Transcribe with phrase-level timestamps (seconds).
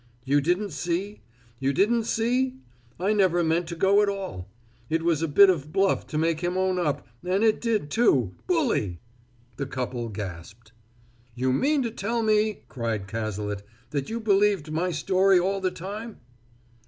[0.25, 1.21] "You didn't see?
[1.59, 2.55] You didn't see?
[2.99, 4.49] I never meant to go at all;
[4.89, 8.33] it was a bit of bluff to make him own up, and it did, too,
[8.47, 8.99] bully!"
[9.57, 10.71] The couple gasped.
[11.35, 13.61] "You mean to tell me," cried Cazalet,
[13.91, 16.17] "that you believed my story all the time?"